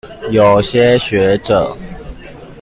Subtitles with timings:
[0.31, 1.77] 有些學者